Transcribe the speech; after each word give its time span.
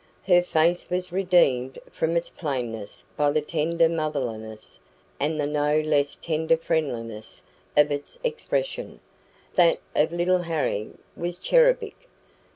Her 0.25 0.41
face 0.41 0.89
was 0.89 1.11
redeemed 1.11 1.77
from 1.91 2.17
its 2.17 2.31
plainness 2.31 3.03
by 3.15 3.29
the 3.29 3.39
tender 3.41 3.87
motherliness 3.87 4.79
and 5.19 5.39
the 5.39 5.45
no 5.45 5.79
less 5.79 6.15
tender 6.15 6.57
friendliness 6.57 7.43
of 7.77 7.91
its 7.91 8.17
expression; 8.23 8.99
that 9.53 9.77
of 9.95 10.11
little 10.11 10.39
Harry 10.41 10.95
was 11.15 11.37
cherubic. 11.37 12.07